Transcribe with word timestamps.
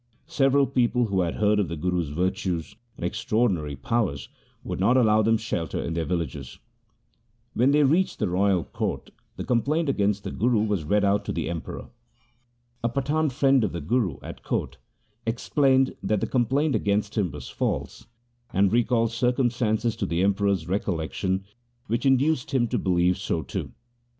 Several 0.25 0.65
people 0.65 1.05
who 1.05 1.21
had 1.21 1.35
heard 1.35 1.59
of 1.59 1.67
the 1.67 1.75
Guru's 1.75 2.09
virtues 2.09 2.75
and 2.97 3.05
extraordinary 3.05 3.75
powers, 3.75 4.29
would 4.63 4.79
not 4.79 4.97
allow 4.97 5.21
them 5.21 5.37
shelter 5.37 5.79
in 5.79 5.93
their 5.93 6.05
villages. 6.05 6.57
When 7.53 7.69
they 7.69 7.83
reached 7.83 8.17
the 8.17 8.27
royal 8.27 8.63
court, 8.63 9.11
the 9.37 9.43
complaint 9.43 9.89
against 9.89 10.23
the 10.23 10.31
Guru 10.31 10.63
was 10.63 10.85
read 10.85 11.05
out 11.05 11.23
to 11.25 11.31
the 11.31 11.47
Emperor. 11.51 11.91
A 12.83 12.89
Pathan 12.89 13.29
friend 13.31 13.63
of 13.63 13.73
the 13.73 13.79
Guru 13.79 14.17
at 14.23 14.41
court 14.41 14.79
explained 15.27 15.89
that 16.01 16.19
104 16.19 16.19
THE 16.19 16.21
SIKH 16.25 16.31
RELIGION 16.31 16.31
the 16.31 16.31
complaint 16.31 16.75
against 16.75 17.15
him 17.15 17.31
was 17.31 17.49
false, 17.49 18.07
and 18.51 18.73
recalled 18.73 19.11
circumstances 19.11 19.95
to 19.97 20.07
the 20.07 20.23
Emperor's 20.23 20.67
recollection 20.67 21.45
which 21.85 22.07
induced 22.07 22.55
him 22.55 22.67
to 22.69 22.79
believe 22.79 23.19
so 23.19 23.43
too. 23.43 23.69